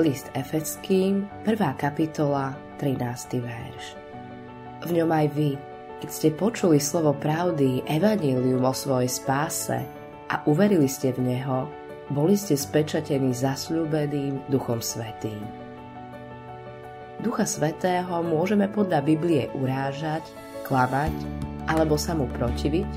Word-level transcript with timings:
List 0.00 0.32
Efeckým, 0.32 1.28
1. 1.44 1.60
kapitola, 1.76 2.56
13. 2.80 3.36
verš. 3.36 3.84
V 4.88 4.96
ňom 4.96 5.12
aj 5.12 5.26
vy, 5.36 5.60
keď 6.00 6.08
ste 6.08 6.28
počuli 6.32 6.80
slovo 6.80 7.12
pravdy, 7.12 7.84
evanílium 7.84 8.64
o 8.64 8.72
svojej 8.72 9.12
spáse 9.12 9.76
a 10.32 10.40
uverili 10.48 10.88
ste 10.88 11.12
v 11.12 11.20
Neho, 11.20 11.68
boli 12.08 12.32
ste 12.32 12.56
spečatení 12.56 13.36
zasľúbeným 13.36 14.48
Duchom 14.48 14.80
Svetým. 14.80 15.44
Ducha 17.20 17.44
Svetého 17.44 18.24
môžeme 18.24 18.72
podľa 18.72 19.04
Biblie 19.04 19.52
urážať, 19.52 20.24
klamať 20.64 21.12
alebo 21.68 22.00
sa 22.00 22.16
mu 22.16 22.24
protiviť, 22.40 22.88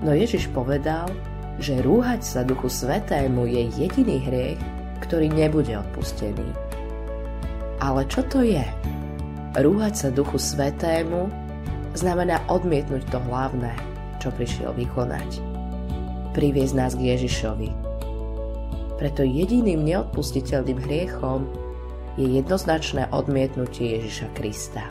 no 0.00 0.16
Ježiš 0.16 0.48
povedal, 0.56 1.12
že 1.60 1.84
rúhať 1.84 2.24
sa 2.24 2.40
Duchu 2.40 2.72
Svetému 2.72 3.44
je 3.44 3.68
jediný 3.84 4.16
hriech, 4.24 4.77
ktorý 5.08 5.32
nebude 5.32 5.72
odpustený. 5.72 6.44
Ale 7.80 8.04
čo 8.12 8.20
to 8.28 8.44
je? 8.44 8.62
Rúhať 9.56 9.94
sa 9.96 10.08
Duchu 10.12 10.36
Svetému 10.36 11.32
znamená 11.96 12.44
odmietnúť 12.52 13.08
to 13.08 13.18
hlavné, 13.24 13.72
čo 14.20 14.28
prišiel 14.30 14.76
vykonať. 14.76 15.40
Priviesť 16.36 16.74
nás 16.76 16.92
k 16.92 17.16
Ježišovi. 17.16 17.70
Preto 19.00 19.24
jediným 19.24 19.86
neodpustiteľným 19.88 20.78
hriechom 20.84 21.48
je 22.18 22.28
jednoznačné 22.38 23.08
odmietnutie 23.14 23.98
Ježiša 23.98 24.28
Krista. 24.34 24.84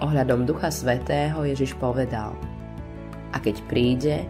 Ohľadom 0.00 0.48
Ducha 0.48 0.72
Svetého 0.72 1.44
Ježiš 1.44 1.76
povedal 1.76 2.32
A 3.30 3.36
keď 3.36 3.56
príde, 3.68 4.24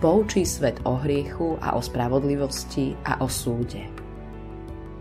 poučí 0.00 0.48
svet 0.48 0.80
o 0.88 0.96
hriechu 0.96 1.60
a 1.60 1.76
o 1.76 1.80
spravodlivosti 1.84 2.96
a 3.04 3.20
o 3.20 3.28
súde. 3.28 3.99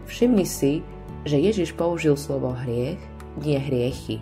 Všimni 0.09 0.43
si, 0.43 0.81
že 1.23 1.37
Ježiš 1.37 1.77
použil 1.77 2.17
slovo 2.17 2.49
hriech, 2.51 2.97
nie 3.37 3.61
hriechy. 3.61 4.17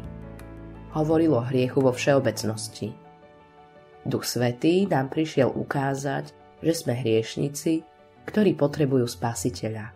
Hovoril 0.92 1.31
o 1.31 1.42
hriechu 1.42 1.80
vo 1.80 1.95
všeobecnosti. 1.95 2.92
Duch 4.03 4.28
Svetý 4.28 4.84
nám 4.84 5.08
prišiel 5.08 5.48
ukázať, 5.48 6.36
že 6.59 6.73
sme 6.76 6.94
hriešnici, 7.00 7.88
ktorí 8.28 8.59
potrebujú 8.59 9.08
spasiteľa. 9.08 9.95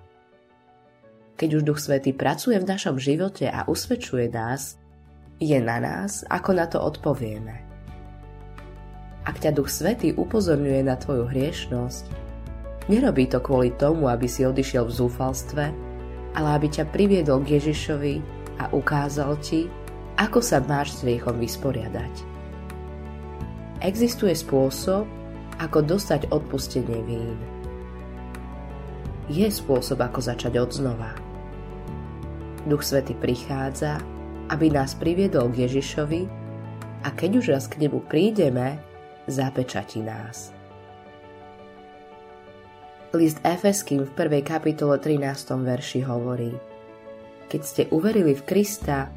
Keď 1.36 1.50
už 1.60 1.68
Duch 1.68 1.80
Svetý 1.84 2.16
pracuje 2.16 2.56
v 2.56 2.70
našom 2.70 2.96
živote 2.96 3.52
a 3.52 3.68
usvedčuje 3.68 4.32
nás, 4.32 4.80
je 5.42 5.58
na 5.60 5.84
nás, 5.84 6.24
ako 6.32 6.56
na 6.56 6.72
to 6.72 6.80
odpovieme– 6.80 7.56
ak 9.22 9.38
ťa 9.38 9.54
Duch 9.54 9.70
Svetý 9.70 10.18
upozorňuje 10.18 10.82
na 10.82 10.98
tvoju 10.98 11.30
hriešnosť, 11.30 12.10
nerobí 12.90 13.30
to 13.30 13.38
kvôli 13.38 13.70
tomu, 13.78 14.10
aby 14.10 14.26
si 14.26 14.42
odišiel 14.42 14.90
v 14.90 14.98
zúfalstve, 14.98 15.64
ale 16.36 16.48
aby 16.60 16.68
ťa 16.72 16.92
priviedol 16.92 17.44
k 17.44 17.60
Ježišovi 17.60 18.16
a 18.62 18.72
ukázal 18.72 19.36
ti, 19.42 19.68
ako 20.16 20.40
sa 20.40 20.62
máš 20.62 21.00
s 21.00 21.04
hriechom 21.04 21.36
vysporiadať. 21.40 22.14
Existuje 23.82 24.38
spôsob, 24.38 25.09
ako 25.58 25.82
dostať 25.82 26.30
odpustenie 26.30 27.02
vín. 27.06 27.38
Je 29.30 29.48
spôsob, 29.50 30.02
ako 30.02 30.20
začať 30.22 30.54
od 30.62 30.70
znova. 30.70 31.12
Duch 32.70 32.86
Svety 32.86 33.18
prichádza, 33.18 33.98
aby 34.54 34.70
nás 34.70 34.94
priviedol 34.94 35.50
k 35.50 35.66
Ježišovi 35.66 36.22
a 37.02 37.09
keď 37.09 37.32
už 37.42 37.46
raz 37.58 37.66
k 37.66 37.82
nemu 37.82 38.06
prídeme, 38.06 38.78
zapečatí 39.26 40.06
nás. 40.06 40.61
List 43.12 43.44
Efeským 43.44 44.08
v 44.08 44.12
1. 44.16 44.40
kapitole 44.40 44.95
13. 44.95 45.20
verši 45.67 46.00
hovorí 46.08 46.56
Keď 47.52 47.62
ste 47.62 47.84
uverili 47.92 48.31
v 48.31 48.48
Krista, 48.48 49.12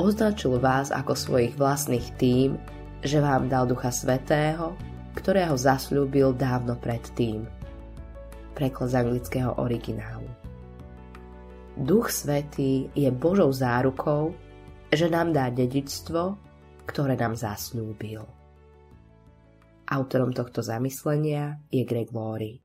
označil 0.00 0.56
vás 0.56 0.88
ako 0.88 1.12
svojich 1.12 1.52
vlastných 1.52 2.08
tým, 2.16 2.56
že 3.04 3.20
vám 3.20 3.52
dal 3.52 3.68
Ducha 3.68 3.92
Svetého, 3.92 4.72
ktorého 5.12 5.60
zasľúbil 5.60 6.32
dávno 6.32 6.80
predtým. 6.80 7.44
Preklad 8.56 8.88
z 8.88 9.04
anglického 9.04 9.52
originálu. 9.60 10.32
Duch 11.76 12.16
Svetý 12.16 12.88
je 12.96 13.12
Božou 13.12 13.52
zárukou, 13.52 14.32
že 14.88 15.12
nám 15.12 15.36
dá 15.36 15.52
dedičstvo, 15.52 16.40
ktoré 16.88 17.12
nám 17.12 17.36
zasľúbil. 17.36 18.24
Autorom 19.84 20.32
tohto 20.32 20.64
zamyslenia 20.64 21.60
je 21.68 21.84
Greg 21.84 22.08
Laurie. 22.08 22.63